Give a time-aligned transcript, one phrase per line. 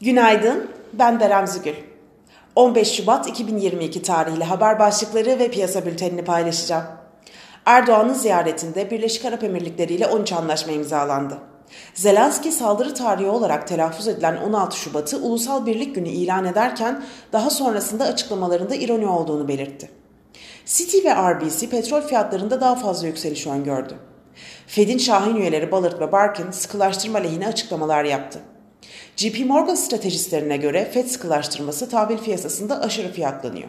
[0.00, 1.74] Günaydın, ben Berem Zügül.
[2.56, 6.84] 15 Şubat 2022 tarihli haber başlıkları ve piyasa bültenini paylaşacağım.
[7.66, 11.38] Erdoğan'ın ziyaretinde Birleşik Arap Emirlikleri ile 13 anlaşma imzalandı.
[11.94, 18.04] Zelenski saldırı tarihi olarak telaffuz edilen 16 Şubat'ı Ulusal Birlik Günü ilan ederken daha sonrasında
[18.04, 19.90] açıklamalarında ironi olduğunu belirtti.
[20.66, 23.94] Citi ve RBC petrol fiyatlarında daha fazla yükseliş öngördü.
[24.66, 28.38] Fed'in şahin üyeleri Ballard ve Barkin sıkılaştırma lehine açıklamalar yaptı.
[29.16, 33.68] JP Morgan stratejistlerine göre FED sıkılaştırması tahvil piyasasında aşırı fiyatlanıyor.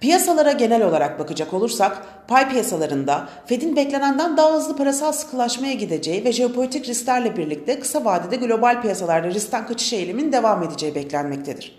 [0.00, 6.32] Piyasalara genel olarak bakacak olursak, pay piyasalarında Fed'in beklenenden daha hızlı parasal sıkılaşmaya gideceği ve
[6.32, 11.78] jeopolitik risklerle birlikte kısa vadede global piyasalarda riskten kaçış eğiliminin devam edeceği beklenmektedir.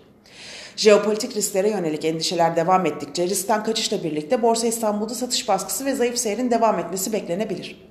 [0.76, 6.18] Jeopolitik risklere yönelik endişeler devam ettikçe riskten kaçışla birlikte Borsa İstanbul'da satış baskısı ve zayıf
[6.18, 7.87] seyrin devam etmesi beklenebilir.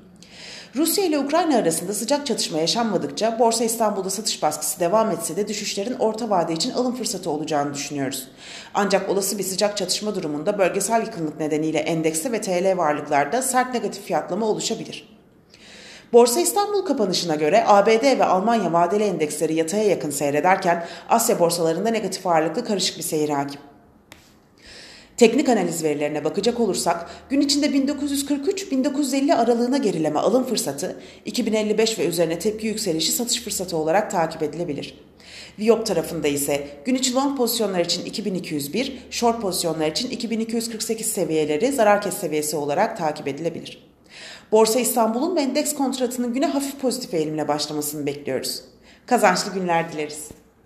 [0.77, 5.94] Rusya ile Ukrayna arasında sıcak çatışma yaşanmadıkça Borsa İstanbul'da satış baskısı devam etse de düşüşlerin
[5.94, 8.28] orta vade için alım fırsatı olacağını düşünüyoruz.
[8.73, 14.03] Ancak olası bir sıcak çatışma durumunda bölgesel yakınlık nedeniyle endekste ve TL varlıklarda sert negatif
[14.03, 15.17] fiyatlama oluşabilir.
[16.14, 22.28] Borsa İstanbul kapanışına göre ABD ve Almanya vadeli endeksleri yataya yakın seyrederken Asya borsalarında negatif
[22.28, 23.61] ağırlıklı karışık bir seyir hakim.
[25.18, 32.40] Teknik analiz verilerine bakacak olursak gün içinde 1943-1950 aralığına gerileme alım fırsatı, 2055 ve üzerine
[32.40, 34.98] tepki yükselişi satış fırsatı olarak takip edilebilir.
[35.60, 42.02] Viyop tarafında ise gün içi long pozisyonlar için 2201, short pozisyonlar için 2248 seviyeleri zarar
[42.02, 43.88] kes seviyesi olarak takip edilebilir.
[44.52, 48.62] Borsa İstanbul'un ve endeks kontratının güne hafif pozitif eğilimle başlamasını bekliyoruz.
[49.06, 50.30] Kazançlı günler dileriz.